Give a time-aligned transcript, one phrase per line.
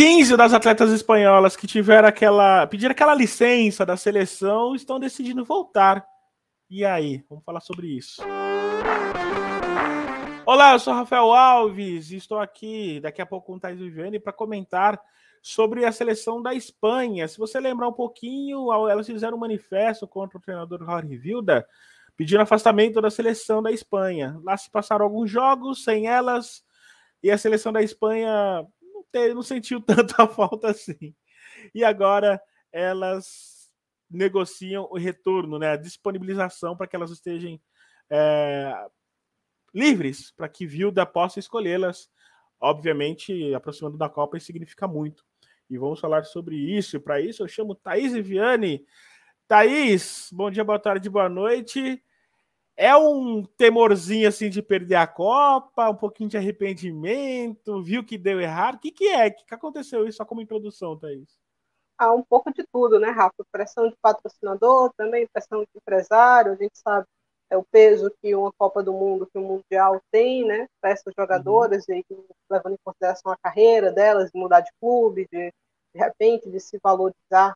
[0.00, 2.66] 15 das atletas espanholas que tiveram aquela.
[2.66, 6.02] pediram aquela licença da seleção estão decidindo voltar.
[6.70, 7.22] E aí?
[7.28, 8.22] Vamos falar sobre isso.
[10.46, 14.18] Olá, eu sou Rafael Alves e estou aqui daqui a pouco com o Thais Viviane
[14.18, 14.98] para comentar
[15.42, 17.28] sobre a seleção da Espanha.
[17.28, 21.68] Se você lembrar um pouquinho, elas fizeram um manifesto contra o treinador Jorge Vilda,
[22.16, 24.40] pedindo afastamento da seleção da Espanha.
[24.44, 26.64] Lá se passaram alguns jogos sem elas
[27.22, 28.66] e a seleção da Espanha
[29.10, 31.14] teve, não sentiu tanta falta assim.
[31.74, 32.40] E agora
[32.72, 33.70] elas
[34.10, 37.60] negociam o retorno, né, a disponibilização para que elas estejam
[38.10, 38.74] é,
[39.74, 42.10] livres, para que Vilda possa escolhê-las.
[42.60, 45.24] Obviamente, aproximando da Copa, isso significa muito.
[45.68, 47.00] E vamos falar sobre isso.
[47.00, 48.84] Para isso, eu chamo Thaís Viviane.
[49.46, 52.02] Thaís, bom dia, boa tarde, boa noite.
[52.76, 58.40] É um temorzinho assim de perder a Copa, um pouquinho de arrependimento, viu que deu
[58.40, 58.76] errado.
[58.76, 59.28] O que, que é?
[59.28, 61.38] O que, que aconteceu isso só como introdução, Thaís?
[61.98, 63.44] Ah, um pouco de tudo, né, Rafa?
[63.52, 66.52] Pressão de patrocinador, também pressão de empresário.
[66.52, 67.06] A gente sabe
[67.50, 71.12] é, o peso que uma Copa do Mundo, que o Mundial tem, né, para essas
[71.14, 71.96] jogadoras, uhum.
[71.96, 72.04] e
[72.50, 75.52] levando em consideração a carreira delas, de mudar de clube, de,
[75.94, 77.54] de repente, de se valorizar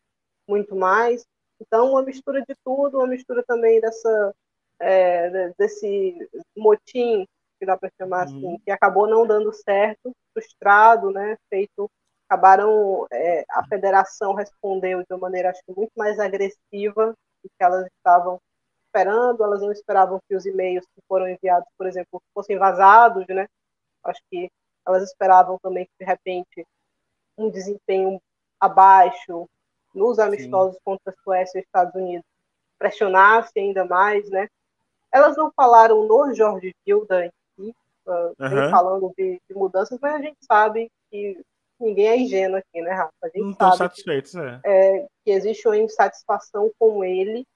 [0.48, 1.24] muito mais.
[1.60, 4.34] Então, uma mistura de tudo, uma mistura também dessa
[4.80, 7.26] é, desse motim,
[7.58, 8.58] que dá para chamar assim, uhum.
[8.64, 11.90] que acabou não dando certo, frustrado, né, feito,
[12.28, 17.64] acabaram, é, a federação respondeu de uma maneira, acho que muito mais agressiva do que
[17.64, 18.40] elas estavam
[18.86, 23.46] esperando, elas não esperavam que os e-mails que foram enviados, por exemplo, fossem vazados, né,
[24.04, 24.50] acho que
[24.86, 26.66] elas esperavam também que, de repente,
[27.38, 28.20] um desempenho
[28.60, 29.48] abaixo
[29.94, 30.80] nos amistosos Sim.
[30.84, 32.26] contra a Suécia e Estados Unidos
[32.78, 34.48] pressionasse ainda mais, né?
[35.14, 38.70] Elas não falaram no Jorge Gilda em si, uh, uhum.
[38.70, 41.40] falando de, de, mudanças, mas a gente sabe que
[41.78, 43.12] ninguém é ingênuo aqui, né, Rafa?
[43.22, 44.60] A gente não estão satisfeitos, que, é.
[44.64, 45.06] é.
[45.24, 47.46] Que existe uma insatisfação com ele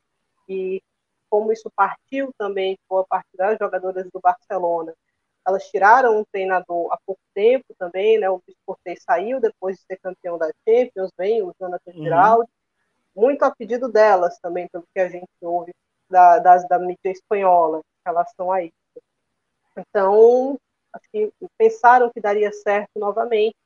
[0.48, 0.80] e
[1.28, 4.94] como isso partiu também de boa parte das jogadoras do Barcelona.
[5.44, 8.30] Elas tiraram um treinador há pouco tempo também, né?
[8.30, 12.04] O Sportei saiu depois de ser campeão da Champions, vem o Jonathan uhum.
[12.04, 12.50] Giraldi,
[13.16, 15.72] muito a pedido delas também, pelo que a gente ouve
[16.08, 18.72] da, das, da mídia espanhola em relação a isso.
[19.76, 20.58] Então,
[20.92, 23.56] acho que pensaram que daria certo novamente,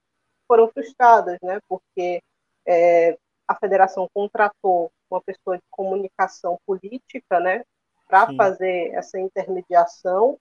[0.47, 1.59] foram frustradas, né?
[1.69, 2.23] Porque
[2.67, 3.17] é,
[3.49, 7.65] a federação contratou uma pessoa de comunicação política, né?
[8.07, 10.39] Para fazer essa intermediação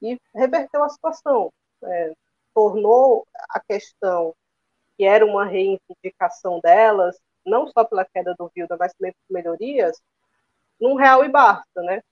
[0.00, 1.52] e reverteu a situação.
[1.82, 2.12] É,
[2.54, 4.34] tornou a questão
[4.96, 10.00] que era uma reivindicação delas, não só pela queda do Vilda, mas também por melhorias,
[10.80, 12.02] num real e basta, né?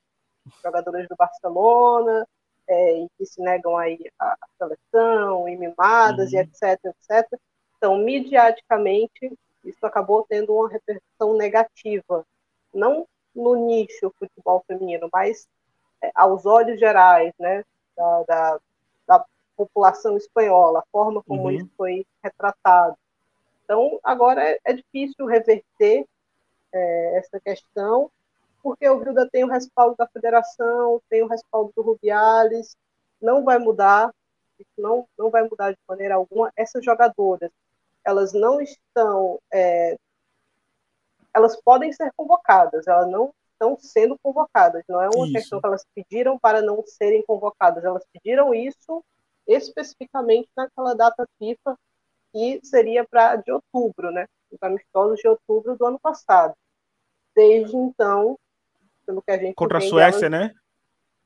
[0.63, 2.27] Jogadores do Barcelona,
[2.69, 6.39] é, e que se negam aí a seleção, e mimadas, uhum.
[6.39, 7.41] e etc, etc.
[7.77, 12.25] Então, midiaticamente, isso acabou tendo uma repercussão negativa,
[12.73, 15.47] não no nicho futebol feminino, mas
[16.03, 17.65] é, aos olhos gerais, né,
[17.97, 18.61] da, da,
[19.07, 19.25] da,
[19.57, 21.51] população espanhola, a forma como uhum.
[21.51, 22.97] isso foi retratado.
[23.65, 26.07] Então, agora é, é difícil reverter
[26.73, 28.11] é, essa questão,
[28.67, 32.77] porque o Vilda tem o respaldo da federação, tem o respaldo do Rubiales,
[33.23, 34.13] não vai mudar,
[34.77, 36.53] não, não vai mudar de maneira alguma.
[36.57, 37.53] Essas jogadoras,
[38.05, 39.97] elas não estão, é,
[41.33, 45.35] elas podem ser convocadas, elas não estão sendo convocadas, não é uma isso.
[45.35, 49.01] questão que elas pediram para não serem convocadas, elas pediram isso
[49.47, 51.79] especificamente naquela data FIFA
[52.33, 54.27] que seria para de outubro, né?
[54.51, 56.53] Os amistosos de outubro do ano passado.
[57.33, 58.37] Desde então,
[59.07, 60.31] pelo que a gente Contra a Suécia, elas...
[60.31, 60.55] né?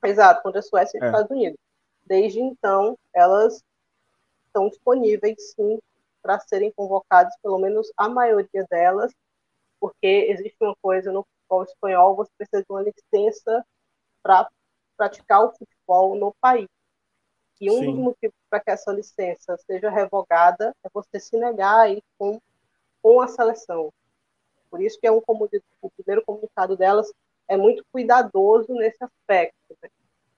[0.05, 1.07] Exato, contra a Suécia e é.
[1.07, 1.59] Estados Unidos.
[2.05, 3.63] Desde então, elas
[4.47, 5.79] estão disponíveis, sim,
[6.23, 9.13] para serem convocadas, pelo menos a maioria delas,
[9.79, 13.65] porque existe uma coisa no futebol espanhol, você precisa de uma licença
[14.23, 14.49] para
[14.97, 16.69] praticar o futebol no país.
[17.61, 17.87] E um sim.
[17.87, 22.41] dos motivos para que essa licença seja revogada é você se negar aí com,
[23.03, 23.93] com a seleção.
[24.71, 25.22] Por isso que é um
[25.83, 27.10] o primeiro comunicado delas
[27.51, 29.77] é muito cuidadoso nesse aspecto.
[29.83, 29.91] Né?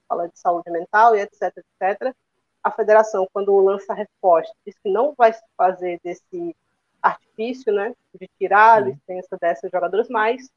[0.09, 2.17] Fala de saúde mental e etc, etc.
[2.65, 6.57] A federação, quando lança a resposta, diz que não vai fazer desse
[7.03, 10.49] artifício, né, de tirar a licença dessas jogadoras, mas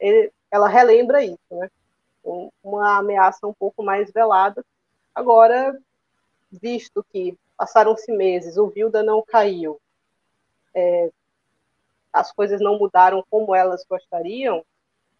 [0.00, 1.70] ele, ela relembra isso, né?
[2.62, 4.64] Uma ameaça um pouco mais velada.
[5.14, 5.78] Agora,
[6.50, 9.78] visto que passaram-se meses, o Vilda não caiu,
[10.74, 11.10] é,
[12.12, 14.64] as coisas não mudaram como elas gostariam,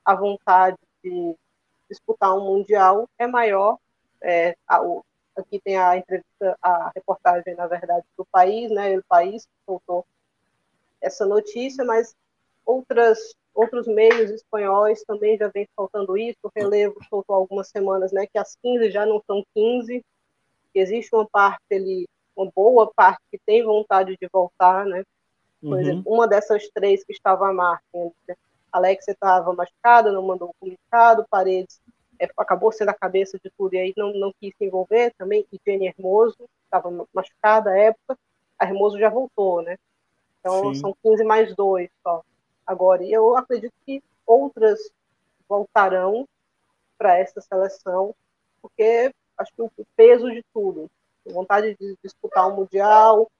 [0.04, 1.34] a vontade de
[1.88, 3.78] disputar um mundial é maior.
[4.20, 5.04] É, a, o,
[5.36, 8.98] aqui tem a entrevista, a reportagem, na verdade, do país, né?
[8.98, 10.06] O país soltou
[11.00, 12.14] essa notícia, mas
[12.64, 16.38] outras outros meios espanhóis também já vem faltando isso.
[16.42, 20.04] O relevo soltou algumas semanas, né, que as 15 já não são 15.
[20.74, 25.02] Existe uma parte ali, uma boa parte que tem vontade de voltar, né?
[25.60, 25.80] Por uhum.
[25.80, 27.84] exemplo, uma dessas três que estava a marca,
[28.72, 31.80] Alexia estava machucada, não mandou um comunicado, Paredes
[32.20, 35.46] é, acabou sendo a cabeça de tudo e aí não, não quis se envolver também,
[35.50, 38.18] e Jenny Hermoso estava machucada à época,
[38.58, 39.76] a Hermoso já voltou, né?
[40.38, 40.80] Então Sim.
[40.80, 42.22] são 15 mais 2 só.
[42.66, 44.78] Agora, e eu acredito que outras
[45.48, 46.28] voltarão
[46.96, 48.14] para essa seleção,
[48.60, 50.90] porque acho que o peso de tudo,
[51.26, 53.30] vontade de disputar o Mundial,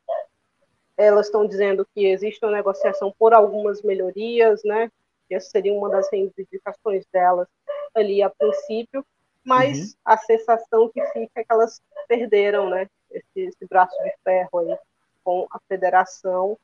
[0.96, 4.90] elas estão dizendo que existe uma negociação por algumas melhorias, né?
[5.34, 7.48] Essa seria uma das reivindicações delas
[7.94, 9.04] ali a princípio,
[9.44, 9.94] mas uhum.
[10.04, 12.86] a sensação que fica é que elas perderam, né?
[13.10, 14.78] Esse, esse braço de ferro aí
[15.24, 16.56] com a federação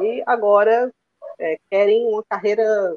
[0.00, 0.92] e agora
[1.38, 2.94] é, querem uma carreira,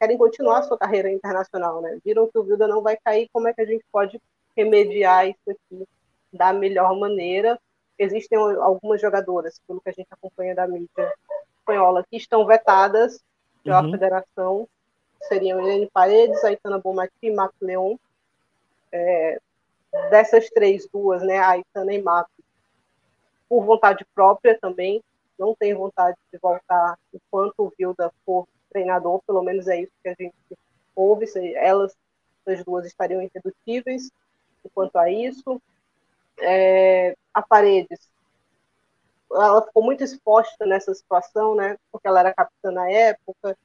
[0.00, 1.98] querem continuar a sua carreira internacional, né?
[2.04, 4.20] Viram que o Vilda não vai cair, como é que a gente pode
[4.56, 5.86] remediar isso aqui
[6.32, 7.58] da melhor maneira?
[7.98, 11.12] Existem algumas jogadoras, pelo que a gente acompanha da mídia
[11.58, 13.20] espanhola, que estão vetadas
[13.68, 13.90] pela uhum.
[13.90, 14.68] federação,
[15.22, 17.96] seriam Helene Paredes, Aitana Bomati e Mac Leon.
[18.90, 19.38] É,
[20.10, 22.26] dessas três, duas, né, a Aitana e Mac,
[23.48, 25.02] por vontade própria também,
[25.38, 30.08] não tem vontade de voltar enquanto o Vilda for treinador, pelo menos é isso que
[30.08, 30.34] a gente
[30.96, 31.94] ouve, elas,
[32.46, 34.10] as duas, estariam irredutíveis
[34.64, 35.60] enquanto a isso.
[36.40, 38.08] É, a Paredes,
[39.30, 43.56] ela ficou muito exposta nessa situação, né, porque ela era capitã na época,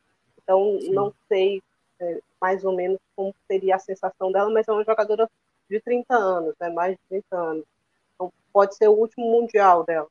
[0.42, 0.92] então Sim.
[0.92, 1.62] não sei
[2.00, 5.30] é, mais ou menos como seria a sensação dela, mas é uma jogadora
[5.70, 7.66] de 30 anos, né, mais de 30 anos.
[8.14, 10.08] Então pode ser o último mundial dela.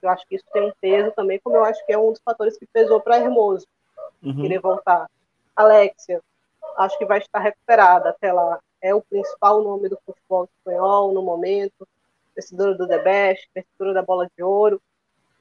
[0.00, 2.20] Eu acho que isso tem um peso também, como eu acho que é um dos
[2.24, 3.66] fatores que pesou para Hermoso
[4.22, 4.42] uhum.
[4.42, 5.08] querer voltar.
[5.54, 6.20] Alexia,
[6.76, 8.58] acho que vai estar recuperada até lá.
[8.80, 11.86] É o principal nome do futebol espanhol no momento,
[12.34, 14.80] vencedora do The Best, vencedora da Bola de Ouro.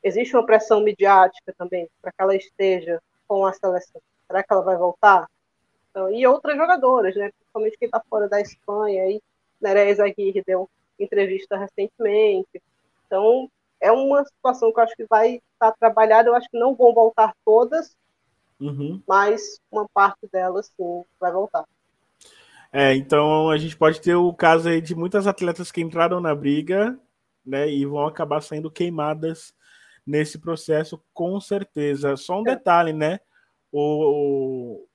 [0.03, 4.01] Existe uma pressão midiática também para que ela esteja com a seleção.
[4.27, 5.27] Será que ela vai voltar?
[5.89, 7.31] Então, e outras jogadoras, né?
[7.37, 9.03] principalmente quem está fora da Espanha.
[9.03, 9.21] Aí,
[9.61, 10.69] Nereia Aguirre deu
[10.99, 12.61] entrevista recentemente.
[13.05, 13.49] Então,
[13.79, 16.29] é uma situação que eu acho que vai estar trabalhada.
[16.29, 17.95] Eu acho que não vão voltar todas,
[18.59, 19.01] uhum.
[19.07, 21.65] mas uma parte delas sim vai voltar.
[22.71, 26.33] É, então a gente pode ter o caso aí de muitas atletas que entraram na
[26.33, 26.97] briga,
[27.45, 29.53] né, e vão acabar sendo queimadas
[30.05, 32.15] nesse processo, com certeza.
[32.17, 33.19] Só um detalhe, né?
[33.71, 34.85] O,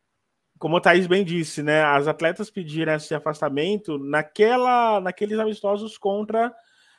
[0.59, 1.83] como o Thaís bem disse, né?
[1.83, 6.55] As atletas pediram esse afastamento naquela, naqueles amistosos contra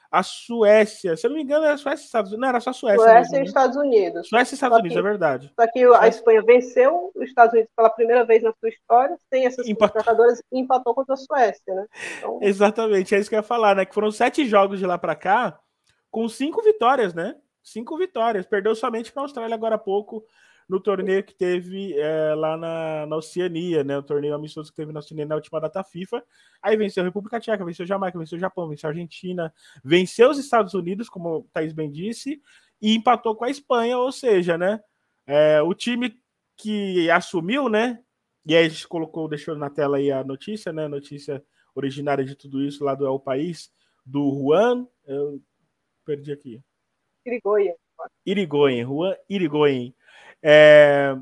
[0.10, 1.18] a Suécia.
[1.18, 2.42] Se eu não me engano, era Suécia e Estados Unidos.
[2.42, 3.04] Não, era só Suécia.
[3.04, 3.46] Suécia mesmo, e né?
[3.46, 4.30] Estados Unidos.
[4.30, 5.54] Suécia e Estados só Unidos, que, é verdade.
[5.60, 9.46] Só que a Espanha venceu os Estados Unidos pela primeira vez na sua história, sem
[9.46, 11.86] essas jogadoras, e empatou contra a Suécia, né?
[12.18, 12.40] Então...
[12.42, 13.86] Exatamente, é isso que eu ia falar, né?
[13.86, 15.60] Que foram sete jogos de lá para cá,
[16.10, 17.36] com cinco vitórias, né?
[17.68, 18.46] Cinco vitórias.
[18.46, 20.26] Perdeu somente para a Austrália agora há pouco
[20.70, 23.98] no torneio que teve é, lá na, na, Oceania, né?
[23.98, 26.24] O torneio amistoso que teve na Oceania na última data FIFA.
[26.62, 29.54] Aí venceu a República Tcheca, venceu Jamaica, venceu o Japão, venceu a Argentina,
[29.84, 32.42] venceu os Estados Unidos, como o Thaís bem disse,
[32.82, 34.80] e empatou com a Espanha, ou seja, né?
[35.26, 36.18] É, o time
[36.56, 38.00] que assumiu, né?
[38.46, 40.86] E aí a gente colocou, deixou na tela aí a notícia, né?
[40.86, 41.44] A notícia
[41.76, 43.70] originária de tudo isso lá do El País,
[44.06, 44.88] do Juan.
[45.06, 45.42] Eu
[46.06, 46.62] perdi aqui.
[47.28, 47.76] Irigoyen.
[48.26, 49.96] Irigoyen, Juan Irigoyen.
[50.42, 51.16] É...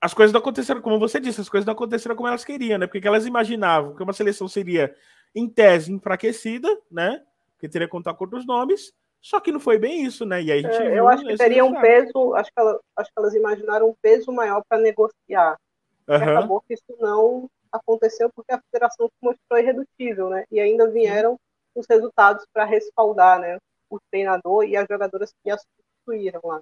[0.00, 2.86] As coisas não aconteceram, como você disse, as coisas não aconteceram como elas queriam, né?
[2.86, 4.94] Porque elas imaginavam que uma seleção seria,
[5.34, 7.20] em tese, enfraquecida, né?
[7.54, 10.40] Porque teria que contar com outros nomes, só que não foi bem isso, né?
[10.40, 13.10] E aí a gente é, eu acho que teria um peso, acho que, ela, acho
[13.10, 15.58] que elas imaginaram um peso maior para negociar.
[16.06, 16.14] Uhum.
[16.14, 20.44] acabou que isso não aconteceu porque a federação se mostrou irredutível, né?
[20.50, 21.38] E ainda vieram
[21.74, 23.58] os resultados para respaldar, né?
[23.90, 26.60] O treinador e as jogadoras que a substituíram lá.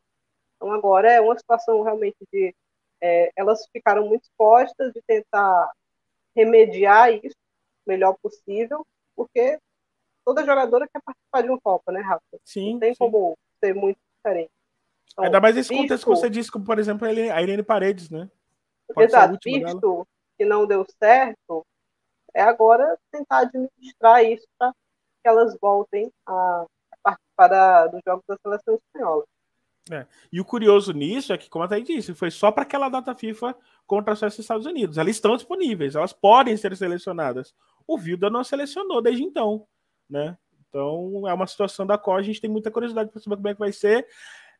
[0.56, 2.54] Então, agora é uma situação realmente de.
[3.00, 5.71] É, elas ficaram muito expostas de tentar
[6.35, 7.37] remediar isso
[7.87, 9.59] o melhor possível, porque
[10.25, 12.23] toda jogadora quer participar de uma Copa, né, Rafa?
[12.45, 12.75] Sim.
[12.75, 12.99] Não tem sim.
[12.99, 14.50] como ser muito diferente.
[15.12, 18.30] Então, Ainda mais esse contexto que você disse, como, por exemplo, a Irene Paredes, né?
[18.92, 20.06] Pode exato, visto dela.
[20.38, 21.66] que não deu certo,
[22.35, 26.66] é agora tentar administrar isso para que elas voltem a
[27.06, 29.25] participar da, dos jogos da seleção espanhola.
[29.90, 30.04] É.
[30.32, 33.14] E o curioso nisso é que, como a Thaís disse, foi só para aquela data
[33.14, 33.54] FIFA
[33.86, 34.98] contra e Estados Unidos.
[34.98, 37.54] Elas estão disponíveis, elas podem ser selecionadas.
[37.86, 39.64] O Vilda não selecionou desde então,
[40.10, 40.36] né?
[40.68, 43.54] Então é uma situação da qual a gente tem muita curiosidade para saber como é
[43.54, 44.06] que vai ser.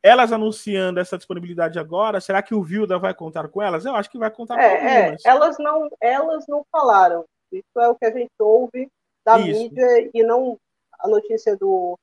[0.01, 3.85] elas anunciando essa disponibilidade agora, será que o Vilda vai contar com elas?
[3.85, 5.25] Eu acho que vai contar é, com algumas.
[5.25, 7.25] É, elas não, elas não falaram.
[7.51, 8.89] Isso é o que a gente ouve
[9.25, 9.59] da Isso.
[9.59, 10.57] mídia e não
[10.99, 11.97] a notícia do,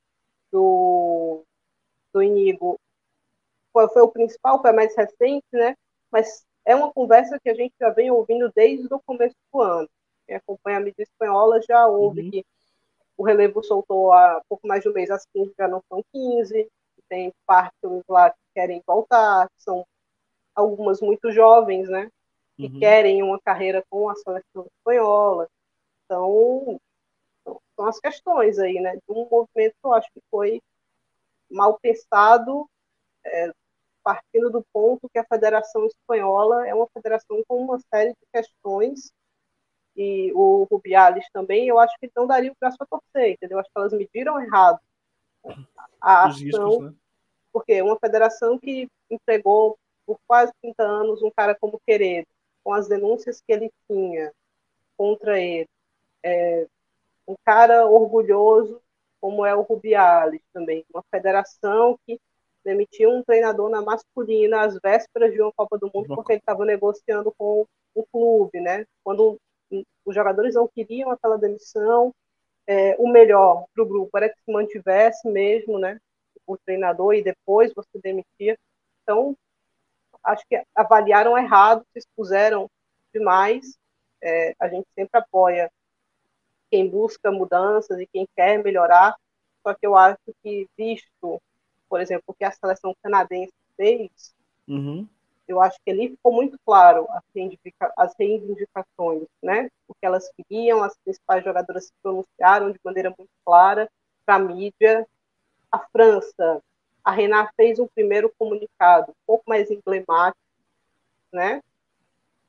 [0.55, 1.45] do,
[2.13, 2.79] do Inigo
[3.73, 5.75] foi, foi o principal, foi a mais recente, né?
[6.13, 9.89] Mas é uma conversa que a gente já vem ouvindo desde o começo do ano.
[10.25, 12.31] Quem acompanha a mídia espanhola já ouve uhum.
[12.31, 12.47] que
[13.17, 16.69] o relevo soltou há pouco mais de um mês, as 15 já não são 15,
[17.09, 19.85] tem partes lá que querem voltar, são
[20.55, 22.09] algumas muito jovens, né?
[22.57, 22.79] Que uhum.
[22.79, 25.49] querem uma carreira com a seleção espanhola.
[26.05, 26.81] Então,
[27.77, 28.95] são as questões aí, né?
[28.97, 30.63] De um movimento que eu acho que foi
[31.51, 32.69] mal pensado,
[33.25, 33.53] é,
[34.03, 39.13] partindo do ponto que a Federação Espanhola é uma federação com uma série de questões
[39.97, 43.59] e o Rubiales também, eu acho que não daria o braço a torcer, entendeu?
[43.59, 44.81] Acho que elas mediram errado
[46.01, 46.95] a Os ação, riscos, né?
[47.53, 52.27] porque uma federação que entregou por quase 30 anos um cara como Queredo,
[52.63, 54.33] com as denúncias que ele tinha
[54.97, 55.69] contra ele,
[56.23, 56.67] é,
[57.27, 58.81] um cara orgulhoso
[59.21, 62.21] como é o Rubiales também, uma federação que
[62.65, 66.65] demitiu um treinador na masculina às vésperas de uma Copa do Mundo porque ele estava
[66.65, 68.87] negociando com o clube, né?
[69.03, 69.39] Quando
[70.05, 72.13] os jogadores não queriam aquela demissão,
[72.67, 75.99] é, o melhor para o grupo era que se mantivesse mesmo, né?
[76.47, 78.59] O treinador e depois você demitia.
[79.03, 79.37] Então,
[80.23, 82.71] acho que avaliaram errado, se expuseram
[83.13, 83.79] demais.
[84.23, 85.71] É, a gente sempre apoia
[86.75, 89.17] quem busca mudanças e quem quer melhorar.
[89.63, 91.41] Só que eu acho que, visto,
[91.89, 94.35] por exemplo, o que a seleção canadense fez,
[94.67, 95.07] uhum
[95.47, 99.71] eu acho que ali ficou muito claro as, reivindica as reivindicações, né?
[99.87, 103.91] O que elas queriam, as principais jogadoras se pronunciaram de maneira muito clara
[104.25, 105.07] para a mídia.
[105.71, 106.63] A França,
[107.05, 110.39] a Renat fez um primeiro comunicado um pouco mais emblemático,
[111.33, 111.63] né?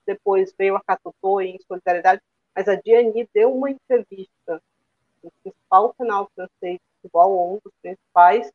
[0.06, 2.22] Depois veio a Catotô em solidariedade,
[2.56, 4.62] mas a Diani deu uma entrevista
[5.24, 8.52] no principal canal francês de futebol, um dos principais,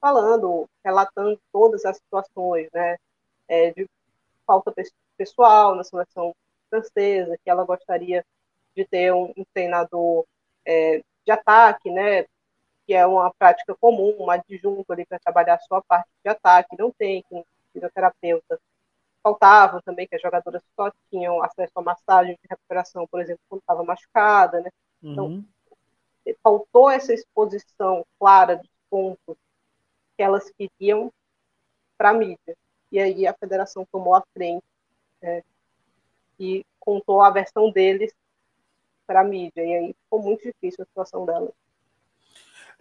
[0.00, 2.96] falando, relatando todas as situações, né?
[3.52, 3.88] é, de
[4.46, 4.72] falta
[5.16, 6.34] pessoal na seleção
[6.70, 8.24] francesa, que ela gostaria
[8.74, 10.24] de ter um, um treinador
[10.64, 12.24] é, de ataque, né,
[12.86, 16.76] que é uma prática comum, um adjunto ali para trabalhar só a parte de ataque,
[16.78, 18.58] não tem, com fisioterapeuta.
[19.22, 23.60] Faltava também que as jogadoras só tinham acesso a massagem de recuperação, por exemplo, quando
[23.60, 24.70] estava machucada, né?
[25.02, 25.44] Então, uhum.
[26.42, 29.36] faltou essa exposição clara dos pontos
[30.16, 31.12] que elas queriam
[31.96, 32.56] para a mídia
[32.92, 34.62] e aí a federação tomou a frente
[35.22, 35.42] é,
[36.38, 38.12] e contou a versão deles
[39.06, 41.50] para a mídia, e aí ficou muito difícil a situação dela.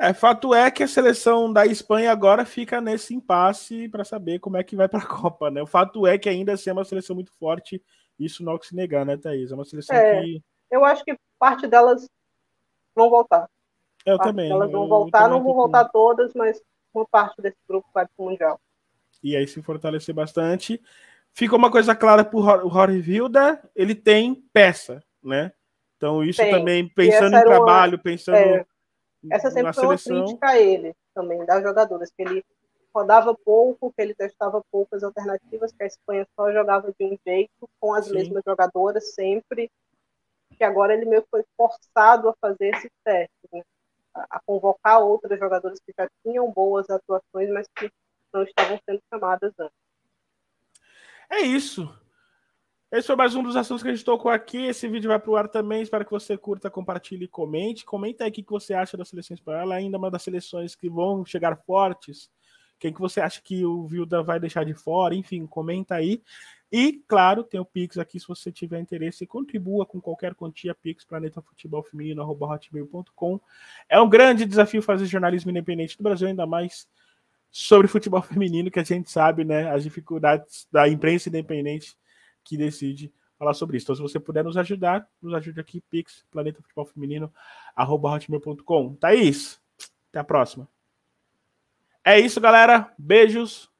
[0.01, 4.57] É, fato é que a seleção da Espanha agora fica nesse impasse para saber como
[4.57, 5.61] é que vai para a Copa, né?
[5.61, 7.81] O fato é que ainda assim é uma seleção muito forte,
[8.19, 9.51] isso não é que se negar, né, Thaís?
[9.51, 10.43] É uma seleção é, que.
[10.69, 12.09] Eu acho que parte delas
[12.95, 13.49] vão voltar.
[14.05, 14.49] Eu parte também.
[14.49, 16.61] Elas vão voltar, não vão voltar todas, mas
[16.93, 18.59] uma parte desse grupo vai para o Mundial
[19.23, 20.81] e aí se fortalecer bastante.
[21.33, 25.51] Fica uma coisa clara para o Rory Vilda, ele tem peça, né?
[25.95, 26.51] Então isso tem.
[26.51, 28.65] também, pensando em trabalho, uma, pensando é,
[29.29, 30.15] Essa sempre foi seleção.
[30.15, 32.45] uma crítica a ele também, das jogadoras, que ele
[32.93, 37.69] rodava pouco, que ele testava poucas alternativas, que a Espanha só jogava de um jeito,
[37.79, 38.13] com as Sim.
[38.13, 39.71] mesmas jogadoras sempre,
[40.57, 43.61] que agora ele meio que foi forçado a fazer esse teste, né?
[44.13, 47.89] a, a convocar outras jogadoras que já tinham boas atuações, mas que
[48.33, 49.75] não estavam sendo chamadas antes.
[51.29, 51.93] É isso.
[52.91, 54.65] Esse foi mais um dos assuntos que a gente tocou aqui.
[54.65, 55.81] Esse vídeo vai para o ar também.
[55.81, 57.85] Espero que você curta, compartilhe e comente.
[57.85, 61.25] Comenta aí o que você acha da seleção espanhola, ainda uma das seleções que vão
[61.25, 62.29] chegar fortes.
[62.77, 65.15] Quem que você acha que o Vilda vai deixar de fora?
[65.15, 66.21] Enfim, comenta aí.
[66.69, 69.25] E, claro, tem o Pix aqui se você tiver interesse.
[69.25, 73.39] Contribua com qualquer quantia Pix, Planeta Futebol Feminino, hotmail.com.
[73.87, 76.85] É um grande desafio fazer jornalismo independente do Brasil, ainda mais
[77.49, 81.95] sobre futebol feminino, que a gente sabe, né, as dificuldades da imprensa independente
[82.43, 83.85] que decide falar sobre isso.
[83.85, 87.33] Então, se você puder nos ajudar, nos ajude aqui, Pix, Planeta Futebol Feminino,
[87.75, 88.95] arroba hotmail.com.
[88.95, 89.59] Thaís,
[90.09, 90.67] até a próxima.
[92.03, 92.93] É isso, galera.
[92.97, 93.70] Beijos.